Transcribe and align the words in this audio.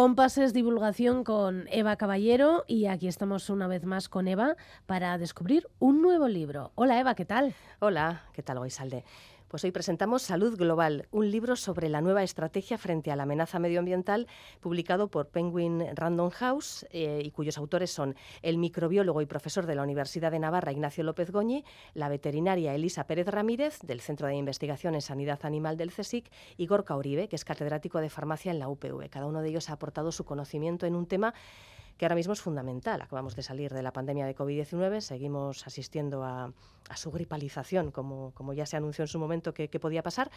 Pompas 0.00 0.38
es 0.38 0.54
divulgación 0.54 1.24
con 1.24 1.68
Eva 1.70 1.96
Caballero 1.96 2.64
y 2.66 2.86
aquí 2.86 3.06
estamos 3.06 3.50
una 3.50 3.66
vez 3.66 3.84
más 3.84 4.08
con 4.08 4.28
Eva 4.28 4.56
para 4.86 5.18
descubrir 5.18 5.68
un 5.78 6.00
nuevo 6.00 6.26
libro. 6.26 6.72
Hola 6.74 6.98
Eva, 6.98 7.14
¿qué 7.14 7.26
tal? 7.26 7.54
Hola, 7.80 8.22
¿qué 8.32 8.42
tal, 8.42 8.70
Salde? 8.70 9.04
Pues 9.50 9.64
hoy 9.64 9.72
presentamos 9.72 10.22
Salud 10.22 10.56
Global, 10.56 11.08
un 11.10 11.28
libro 11.28 11.56
sobre 11.56 11.88
la 11.88 12.00
nueva 12.00 12.22
estrategia 12.22 12.78
frente 12.78 13.10
a 13.10 13.16
la 13.16 13.24
amenaza 13.24 13.58
medioambiental, 13.58 14.28
publicado 14.60 15.08
por 15.08 15.26
Penguin 15.26 15.84
Random 15.96 16.30
House 16.30 16.86
eh, 16.92 17.20
y 17.24 17.32
cuyos 17.32 17.58
autores 17.58 17.90
son 17.90 18.14
el 18.42 18.58
microbiólogo 18.58 19.22
y 19.22 19.26
profesor 19.26 19.66
de 19.66 19.74
la 19.74 19.82
Universidad 19.82 20.30
de 20.30 20.38
Navarra, 20.38 20.70
Ignacio 20.70 21.02
López 21.02 21.32
Goñi, 21.32 21.64
la 21.94 22.08
veterinaria 22.08 22.76
Elisa 22.76 23.08
Pérez 23.08 23.26
Ramírez, 23.26 23.80
del 23.80 24.00
Centro 24.00 24.28
de 24.28 24.36
Investigación 24.36 24.94
en 24.94 25.02
Sanidad 25.02 25.40
Animal 25.42 25.76
del 25.76 25.90
CSIC, 25.90 26.30
y 26.56 26.66
Gorka 26.68 26.96
Uribe, 26.96 27.26
que 27.26 27.34
es 27.34 27.44
catedrático 27.44 27.98
de 27.98 28.08
farmacia 28.08 28.52
en 28.52 28.60
la 28.60 28.68
UPV. 28.68 29.10
Cada 29.10 29.26
uno 29.26 29.42
de 29.42 29.48
ellos 29.48 29.68
ha 29.68 29.72
aportado 29.72 30.12
su 30.12 30.24
conocimiento 30.24 30.86
en 30.86 30.94
un 30.94 31.06
tema 31.06 31.34
que 32.00 32.06
ahora 32.06 32.14
mismo 32.14 32.32
es 32.32 32.40
fundamental. 32.40 33.02
Acabamos 33.02 33.36
de 33.36 33.42
salir 33.42 33.74
de 33.74 33.82
la 33.82 33.92
pandemia 33.92 34.24
de 34.24 34.34
COVID-19, 34.34 35.02
seguimos 35.02 35.66
asistiendo 35.66 36.24
a, 36.24 36.50
su 36.96 37.10
gripalización, 37.10 37.90
como, 37.90 38.32
como, 38.32 38.54
ya 38.54 38.64
se 38.64 38.78
anunció 38.78 39.04
en 39.04 39.08
su 39.08 39.18
momento 39.18 39.52
que, 39.52 39.68
podía 39.68 40.02
pasar, 40.02 40.30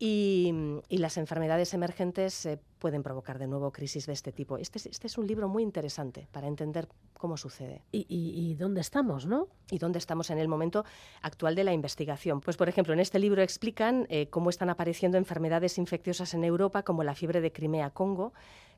y, 0.00 0.52
las 0.90 1.16
enfermedades 1.16 1.72
emergentes 1.72 2.44
eh, 2.46 2.58
pueden 2.80 3.04
provocar 3.04 3.38
de 3.38 3.46
nuevo 3.46 3.70
crisis 3.70 4.06
de 4.06 4.12
este 4.12 4.32
tipo. 4.32 4.58
Este, 4.58 4.80
este, 4.90 5.06
es 5.06 5.16
un 5.18 5.28
libro 5.28 5.48
muy 5.48 5.62
interesante 5.62 6.26
para 6.32 6.48
entender 6.48 6.88
cómo 7.16 7.36
sucede. 7.36 7.82
¿Y, 7.92 8.54
dónde 8.54 8.80
estamos, 8.80 9.24
no? 9.24 9.46
Y 9.70 9.78
dónde 9.78 10.00
estamos 10.00 10.30
en 10.30 10.38
el 10.38 10.48
momento 10.48 10.84
actual 11.22 11.54
de 11.54 11.62
la 11.62 11.72
investigación. 11.72 12.40
Pues, 12.40 12.56
por 12.56 12.68
ejemplo, 12.68 12.92
en 12.92 12.98
este 12.98 13.20
libro 13.20 13.40
explican 13.40 14.08
eh, 14.10 14.28
cómo 14.30 14.50
están 14.50 14.68
apareciendo 14.68 15.16
enfermedades 15.16 15.78
infecciosas 15.78 16.34
en 16.34 16.42
Europa, 16.42 16.82
como 16.82 17.04
la 17.04 17.14
fiebre 17.14 17.40
de 17.40 17.52
Crimea-Congo, 17.52 18.32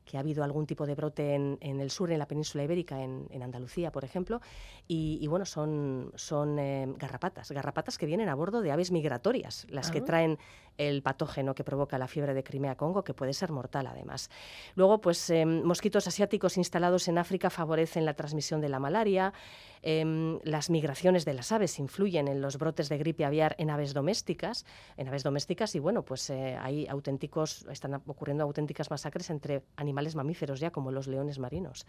que 0.05 0.17
ha 0.17 0.19
habido 0.19 0.43
algún 0.43 0.65
tipo 0.65 0.85
de 0.85 0.95
brote 0.95 1.33
en, 1.33 1.57
el 1.61 1.89
sur, 1.91 2.11
en 2.11 2.19
la 2.19 2.27
península 2.27 2.63
ibérica, 2.63 3.01
en, 3.01 3.41
Andalucía, 3.41 3.91
por 3.91 4.03
ejemplo, 4.05 4.41
y, 4.87 5.25
bueno, 5.27 5.45
son, 5.45 6.11
son 6.15 6.59
eh, 6.59 6.87
garrapatas, 6.97 7.51
garrapatas 7.51 7.97
que 7.97 8.05
vienen 8.05 8.29
a 8.29 8.35
bordo 8.35 8.61
de 8.61 8.71
aves 8.71 8.91
migratorias, 8.91 9.65
las 9.69 9.89
que 9.89 9.99
ah. 9.99 10.05
traen 10.05 10.37
el 10.77 11.01
patógeno 11.01 11.53
que 11.53 11.63
provoca 11.63 11.97
la 11.97 12.07
fiebre 12.07 12.33
de 12.33 12.43
Crimea-Congo, 12.43 13.03
que 13.03 13.13
puede 13.13 13.33
ser 13.33 13.51
mortal 13.51 13.87
además. 13.87 14.29
Luego, 14.75 15.01
pues 15.01 15.29
em, 15.29 15.63
mosquitos 15.63 16.07
asiáticos 16.07 16.57
instalados 16.57 17.07
en 17.07 17.17
África 17.17 17.49
favorecen 17.49 18.05
la 18.05 18.15
transmisión 18.15 18.61
de 18.61 18.69
la 18.69 18.79
malaria, 18.79 19.33
em, 19.81 20.39
las 20.43 20.69
migraciones 20.69 21.25
de 21.25 21.33
las 21.33 21.51
aves 21.51 21.79
influyen 21.79 22.27
en 22.27 22.41
los 22.41 22.57
brotes 22.57 22.89
de 22.89 22.97
gripe 22.97 23.25
aviar 23.25 23.55
en 23.59 23.69
aves 23.69 23.93
domésticas, 23.93 24.65
en 24.97 25.07
aves 25.07 25.23
domésticas 25.23 25.75
y 25.75 25.79
bueno, 25.79 26.03
pues 26.03 26.29
eh, 26.29 26.57
hay 26.59 26.87
auténticos, 26.87 27.65
están 27.71 27.95
ocurriendo 27.95 28.43
auténticas 28.43 28.89
masacres 28.89 29.29
entre 29.29 29.63
animales 29.75 29.90
mamíferos 30.15 30.59
ya, 30.59 30.71
como 30.71 30.91
los 30.91 31.07
leones 31.07 31.39
marinos, 31.39 31.85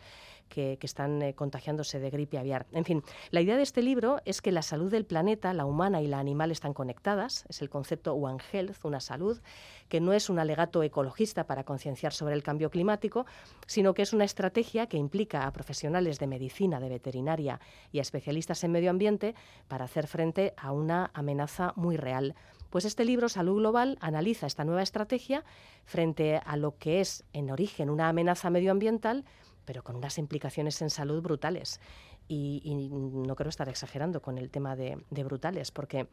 que, 0.48 0.78
están 0.82 1.22
eh, 1.22 1.34
contagiándose 1.34 1.98
de 2.00 2.10
gripe 2.10 2.38
aviar. 2.38 2.66
En 2.72 2.84
fin, 2.84 3.02
la 3.30 3.40
idea 3.40 3.56
de 3.56 3.62
este 3.62 3.82
libro 3.82 4.20
es 4.24 4.42
que 4.42 4.52
la 4.52 4.62
salud 4.62 4.90
del 4.90 5.04
planeta, 5.04 5.54
la 5.54 5.64
humana 5.64 6.02
y 6.02 6.06
la 6.06 6.18
animal 6.18 6.50
están 6.50 6.74
conectadas, 6.74 7.44
es 7.48 7.62
el 7.62 7.70
concepto 7.70 8.14
One 8.14 8.42
Health, 8.52 8.84
una 8.84 9.00
salud, 9.00 9.40
que 9.88 10.00
no 10.00 10.12
es 10.12 10.30
un 10.30 10.38
alegato 10.38 10.82
ecologista 10.82 11.46
para 11.46 11.64
concienciar 11.64 12.12
sobre 12.12 12.34
el 12.34 12.42
cambio 12.42 12.70
climático, 12.70 13.26
sino 13.66 13.94
que 13.94 14.02
es 14.02 14.12
una 14.12 14.24
estrategia 14.24 14.86
que 14.86 14.96
implica 14.96 15.46
a 15.46 15.52
profesionales 15.52 16.18
de 16.18 16.26
medicina, 16.26 16.80
de 16.80 16.88
veterinaria 16.88 17.60
y 17.92 17.98
a 17.98 18.02
especialistas 18.02 18.64
en 18.64 18.72
medio 18.72 18.90
ambiente 18.90 19.34
para 19.68 19.84
hacer 19.84 20.06
frente 20.06 20.54
a 20.56 20.72
una 20.72 21.10
amenaza 21.14 21.72
muy 21.76 21.96
real. 21.96 22.34
Pues 22.72 22.86
este 22.86 23.04
libro, 23.04 23.28
Salud 23.28 23.58
Global, 23.58 23.98
analiza 24.00 24.46
esta 24.46 24.64
nueva 24.64 24.80
estrategia 24.80 25.44
frente 25.84 26.38
a 26.42 26.56
lo 26.56 26.78
que 26.78 27.02
es 27.02 27.22
en 27.34 27.50
origen 27.50 27.90
una 27.90 28.08
amenaza 28.08 28.48
medioambiental, 28.48 29.26
pero 29.66 29.84
con 29.84 29.94
unas 29.94 30.16
implicaciones 30.16 30.80
en 30.80 30.88
salud 30.88 31.20
brutales. 31.20 31.82
Y, 32.28 32.62
no 32.74 33.36
quiero 33.36 33.50
estar 33.50 33.68
exagerando 33.68 34.22
con 34.22 34.38
el 34.38 34.50
tema 34.50 34.74
de 34.74 35.22
brutales, 35.22 35.70
porque 35.70 36.08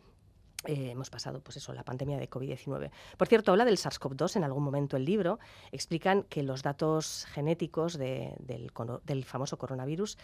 eh, 0.66 0.92
hemos 0.92 1.10
pasado, 1.10 1.40
pues 1.40 1.56
eso, 1.56 1.74
la 1.74 1.84
pandemia 1.84 2.18
de 2.18 2.30
COVID-19. 2.30 2.92
Por 3.18 3.28
cierto, 3.28 3.52
habla 3.52 3.64
del 3.64 3.78
SARS-CoV-2 3.78 4.36
en 4.36 4.44
algún 4.44 4.64
momento 4.64 4.98
el 4.98 5.06
libro. 5.06 5.40
Explican 5.72 6.24
que 6.24 6.44
los 6.44 6.64
datos 6.64 7.26
genéticos 7.32 7.98
del, 7.98 8.70
famoso 9.24 9.58
coronavirus 9.58 10.18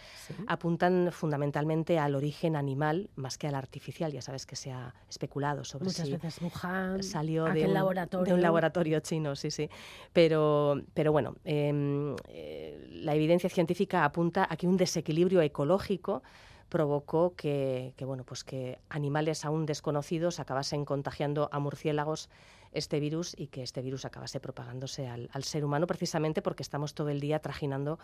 apuntan 0.46 1.10
fundamentalmente 1.10 1.98
al 1.98 2.14
origen 2.14 2.54
animal 2.54 3.08
más 3.16 3.38
que 3.38 3.48
al 3.48 3.54
artificial. 3.54 4.12
Ya 4.12 4.20
sabes 4.20 4.44
que 4.44 4.56
se 4.56 4.72
ha 4.72 4.94
especulado 5.08 5.64
sobre 5.64 5.86
Muchas 5.86 6.10
veces 6.10 6.38
Wuhan 6.42 7.02
salió 7.02 7.46
de 7.46 7.64
un, 7.64 7.72
laboratorio. 7.72 8.26
de 8.26 8.34
un, 8.34 8.42
laboratorio. 8.42 9.00
chino, 9.00 9.36
sí, 9.36 9.50
sí. 9.50 9.70
Pero, 10.12 10.82
pero 10.92 11.12
bueno, 11.12 11.36
em, 11.44 12.14
eh, 12.28 12.86
la 12.90 13.14
evidencia 13.14 13.48
científica 13.48 14.04
apunta 14.04 14.46
a 14.48 14.56
que 14.56 14.66
un 14.66 14.76
desequilibrio 14.76 15.40
ecológico 15.40 16.22
provocó 16.68 17.34
que, 17.36 17.94
bueno, 18.00 18.24
pues 18.24 18.44
que 18.44 18.78
animales 18.88 19.44
aún 19.44 19.66
desconocidos 19.66 20.40
acabasen 20.40 20.84
contagiando 20.84 21.48
a 21.52 21.58
murciélagos 21.58 22.28
este 22.72 23.00
virus 23.00 23.34
y 23.38 23.46
que 23.46 23.62
este 23.62 23.82
virus 23.82 24.04
acabase 24.04 24.40
propagándose 24.40 25.08
al, 25.08 25.44
ser 25.44 25.64
humano 25.64 25.86
precisamente 25.86 26.42
porque 26.42 26.62
estamos 26.62 26.94
todo 26.94 27.08
el 27.08 27.20
día 27.20 27.38
trajinando 27.38 27.98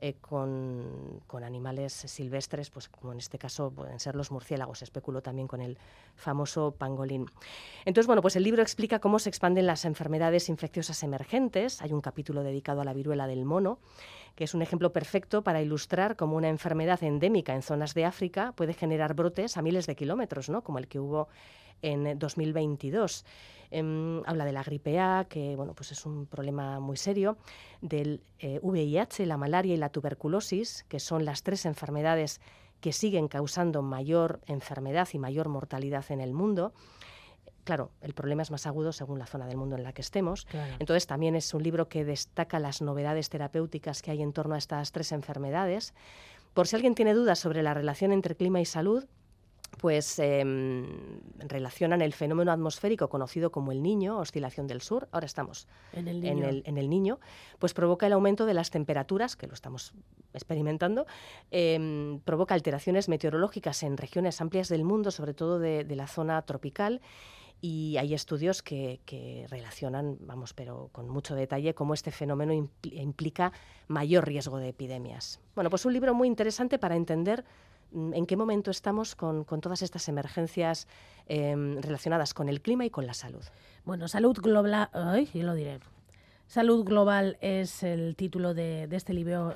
eh, 0.00 0.14
con, 0.20 1.22
animales 1.44 1.92
silvestres, 1.92 2.70
pues 2.70 2.88
como 2.88 3.12
en 3.12 3.18
este 3.18 3.38
caso 3.38 3.70
pueden 3.70 4.00
ser 4.00 4.16
los 4.16 4.30
murciélagos, 4.30 4.82
especuló 4.82 5.22
también 5.22 5.48
con 5.48 5.60
el 5.60 5.78
famoso 6.14 6.72
pangolín. 6.76 7.26
Entonces, 7.84 8.06
bueno, 8.06 8.20
pues 8.20 8.36
el 8.36 8.42
libro 8.42 8.62
explica 8.62 8.98
cómo 8.98 9.18
se 9.18 9.28
expanden 9.28 9.66
las 9.66 9.84
enfermedades 9.84 10.48
infecciosas 10.48 11.02
emergentes. 11.02 11.80
Hay 11.82 11.92
un 11.92 12.00
capítulo 12.00 12.42
dedicado 12.42 12.80
a 12.80 12.84
la 12.84 12.92
viruela 12.92 13.26
del 13.26 13.44
mono, 13.44 13.78
que 14.34 14.44
es 14.44 14.54
un 14.54 14.62
ejemplo 14.62 14.92
perfecto 14.92 15.42
para 15.42 15.62
ilustrar 15.62 16.16
cómo 16.16 16.36
una 16.36 16.48
enfermedad 16.48 17.02
endémica 17.02 17.54
en 17.54 17.62
zonas 17.62 17.94
de 17.94 18.04
África 18.04 18.52
puede 18.56 18.74
generar 18.74 19.14
brotes 19.14 19.56
a 19.56 19.62
miles 19.62 19.86
de 19.86 19.96
kilómetros, 19.96 20.48
¿no? 20.48 20.62
como 20.62 20.78
el 20.78 20.88
que 20.88 20.98
hubo 20.98 21.28
en 21.82 22.18
2022. 22.18 23.24
Em, 23.70 24.22
habla 24.26 24.44
de 24.44 24.52
la 24.52 24.62
gripe 24.62 25.00
A, 25.00 25.26
que 25.28 25.56
bueno, 25.56 25.74
pues 25.74 25.92
es 25.92 26.04
un 26.04 26.26
problema 26.26 26.78
muy 26.78 26.96
serio, 26.96 27.38
del 27.80 28.22
VIH, 28.62 29.22
eh, 29.22 29.26
la 29.26 29.38
malaria 29.38 29.74
y 29.74 29.78
la 29.78 29.88
tuberculosis, 29.88 30.84
que 30.88 31.00
son 31.00 31.24
las 31.24 31.42
tres 31.42 31.64
enfermedades 31.64 32.40
que 32.80 32.92
siguen 32.92 33.28
causando 33.28 33.80
mayor 33.80 34.40
enfermedad 34.46 35.08
y 35.12 35.18
mayor 35.18 35.48
mortalidad 35.48 36.04
en 36.10 36.20
el 36.20 36.34
mundo. 36.34 36.74
Claro, 37.64 37.90
el 38.00 38.12
problema 38.12 38.42
es 38.42 38.50
más 38.50 38.66
agudo 38.66 38.92
según 38.92 39.18
la 39.18 39.26
zona 39.26 39.46
del 39.46 39.56
mundo 39.56 39.76
en 39.76 39.84
la 39.84 39.92
que 39.92 40.02
estemos. 40.02 40.46
Entonces, 40.78 41.06
también 41.06 41.36
es 41.36 41.54
un 41.54 41.62
libro 41.62 41.88
que 41.88 42.04
destaca 42.04 42.58
las 42.58 42.82
novedades 42.82 43.28
terapéuticas 43.28 44.02
que 44.02 44.10
hay 44.10 44.22
en 44.22 44.32
torno 44.32 44.54
a 44.54 44.58
estas 44.58 44.90
tres 44.92 45.12
enfermedades. 45.12 45.94
Por 46.54 46.66
si 46.66 46.76
alguien 46.76 46.94
tiene 46.94 47.14
dudas 47.14 47.38
sobre 47.38 47.62
la 47.62 47.72
relación 47.72 48.12
entre 48.12 48.34
clima 48.34 48.60
y 48.60 48.64
salud, 48.64 49.06
pues 49.78 50.18
em, 50.18 50.86
relacionan 51.38 52.02
el 52.02 52.12
fenómeno 52.12 52.52
atmosférico 52.52 53.08
conocido 53.08 53.50
como 53.50 53.72
el 53.72 53.82
niño, 53.82 54.18
oscilación 54.18 54.66
del 54.66 54.82
sur, 54.82 55.08
ahora 55.12 55.26
estamos 55.26 55.66
en 55.92 56.78
el 56.78 56.90
niño, 56.90 57.20
pues 57.58 57.72
provoca 57.72 58.06
el 58.06 58.12
aumento 58.12 58.44
de 58.44 58.54
las 58.54 58.70
temperaturas, 58.70 59.34
que 59.34 59.46
lo 59.46 59.54
estamos 59.54 59.94
experimentando, 60.34 61.06
em, 61.50 62.20
provoca 62.20 62.54
alteraciones 62.54 63.08
meteorológicas 63.08 63.82
en 63.82 63.96
regiones 63.96 64.40
amplias 64.40 64.68
del 64.68 64.84
mundo, 64.84 65.10
sobre 65.10 65.34
todo 65.34 65.58
de, 65.58 65.84
la 65.92 66.06
zona 66.06 66.40
tropical, 66.42 67.00
y 67.62 67.96
hay 67.96 68.12
estudios 68.12 68.62
que, 68.62 69.46
relacionan, 69.48 70.18
vamos, 70.20 70.52
pero 70.52 70.90
con 70.92 71.08
mucho 71.08 71.34
detalle, 71.34 71.74
cómo 71.74 71.94
este 71.94 72.10
fenómeno 72.10 72.52
implica 72.82 73.52
mayor 73.88 74.26
riesgo 74.26 74.58
de 74.58 74.68
epidemias. 74.68 75.40
Bueno, 75.54 75.70
pues 75.70 75.86
un 75.86 75.94
libro 75.94 76.12
muy 76.12 76.28
interesante 76.28 76.78
para 76.78 76.96
entender 76.96 77.44
Mm, 77.92 78.14
en 78.14 78.26
qué 78.26 78.36
momento 78.36 78.70
estamos 78.70 79.14
con, 79.14 79.44
todas 79.44 79.82
estas 79.82 80.08
emergencias 80.08 80.88
em, 81.26 81.80
relacionadas 81.80 82.34
con 82.34 82.48
el 82.48 82.60
clima 82.60 82.84
y 82.84 82.90
con 82.90 83.06
la 83.06 83.14
salud. 83.14 83.44
Bueno, 83.84 84.08
salud 84.08 84.36
global, 84.40 84.88
ay, 84.92 85.28
yo 85.34 85.42
lo 85.42 85.54
diré. 85.54 85.78
Salud 86.46 86.84
global 86.84 87.38
es 87.40 87.82
el 87.82 88.16
título 88.16 88.54
de, 88.54 88.86
de 88.86 88.96
este 88.96 89.14
libro 89.14 89.54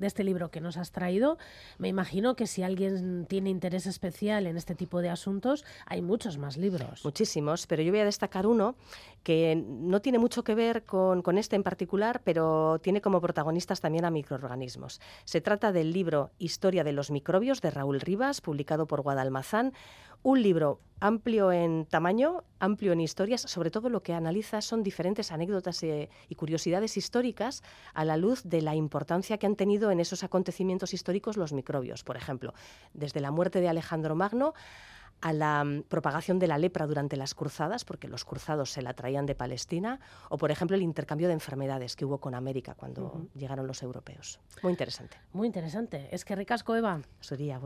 de 0.00 0.06
este 0.06 0.24
libro 0.24 0.50
que 0.50 0.60
nos 0.60 0.76
has 0.76 0.90
traído. 0.90 1.38
Me 1.78 1.88
imagino 1.88 2.34
que 2.34 2.46
si 2.46 2.62
alguien 2.62 3.26
tiene 3.26 3.50
interés 3.50 3.86
especial 3.86 4.46
en 4.46 4.56
este 4.56 4.74
tipo 4.74 5.00
de 5.00 5.10
asuntos, 5.10 5.64
hay 5.86 6.02
muchos 6.02 6.38
más 6.38 6.56
libros. 6.56 7.04
Muchísimos, 7.04 7.66
pero 7.66 7.82
yo 7.82 7.92
voy 7.92 8.00
a 8.00 8.04
destacar 8.04 8.46
uno 8.46 8.74
que 9.22 9.54
no 9.66 10.00
tiene 10.00 10.18
mucho 10.18 10.42
que 10.42 10.54
ver 10.54 10.84
con, 10.84 11.38
este 11.38 11.56
en 11.56 11.62
particular, 11.62 12.22
pero 12.24 12.78
tiene 12.82 13.00
como 13.00 13.20
protagonistas 13.20 13.80
también 13.80 14.04
a 14.04 14.10
microorganismos. 14.10 15.00
Se 15.24 15.40
trata 15.40 15.72
del 15.72 15.92
libro 15.92 16.30
Historia 16.38 16.84
de 16.84 16.92
los 16.92 17.10
microbios 17.10 17.60
de 17.60 17.70
Raúl 17.70 18.00
Rivas, 18.00 18.40
publicado 18.40 18.86
por 18.86 19.02
Guadalmazán, 19.02 19.74
Un 20.22 20.42
libro 20.42 20.80
amplio 21.00 21.50
en 21.50 21.86
tamaño, 21.86 22.44
amplio 22.58 22.92
en 22.92 23.00
historias, 23.00 23.40
sobre 23.40 23.70
todo 23.70 23.88
lo 23.88 24.02
que 24.02 24.12
analiza 24.12 24.60
son 24.60 24.82
diferentes 24.82 25.32
anécdotas 25.32 25.82
eh, 25.82 26.10
y 26.28 26.34
curiosidades 26.34 26.96
históricas 26.96 27.62
a 27.94 28.04
la 28.04 28.18
luz 28.18 28.42
de 28.44 28.60
la 28.60 28.74
importancia 28.74 29.38
que 29.38 29.46
han 29.46 29.56
tenido 29.56 29.90
en 29.90 29.98
esos 29.98 30.22
acontecimientos 30.22 30.92
históricos 30.92 31.38
los 31.38 31.52
microbios, 31.54 32.04
por 32.04 32.18
ejemplo, 32.18 32.52
desde 32.92 33.20
la 33.20 33.30
muerte 33.30 33.60
de 33.60 33.68
Alejandro 33.68 34.14
Magno 34.14 34.52
a 35.22 35.32
la 35.32 35.64
mm, 35.64 35.84
propagación 35.84 36.38
de 36.38 36.48
la 36.48 36.58
lepra 36.58 36.86
durante 36.86 37.16
las 37.16 37.34
cruzadas, 37.34 37.84
porque 37.84 38.08
los 38.08 38.24
cruzados 38.24 38.70
se 38.70 38.82
la 38.82 38.94
traían 38.94 39.26
de 39.26 39.34
Palestina, 39.34 40.00
o 40.28 40.36
por 40.36 40.50
ejemplo 40.50 40.76
el 40.76 40.82
intercambio 40.82 41.28
de 41.28 41.34
enfermedades 41.34 41.96
que 41.96 42.04
hubo 42.04 42.18
con 42.18 42.34
América 42.34 42.74
cuando 42.74 43.26
llegaron 43.34 43.66
los 43.66 43.82
europeos. 43.82 44.40
Muy 44.62 44.72
interesante. 44.72 45.16
Muy 45.32 45.46
interesante. 45.46 46.08
Es 46.12 46.24
que 46.24 46.36
ricasco, 46.36 46.76
Eva. 46.76 47.00
Sería, 47.20 47.58